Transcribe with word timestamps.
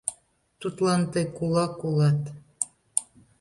Тудлан 0.59 1.01
тый 1.11 1.25
кулак 1.37 1.75
улат... 1.87 2.21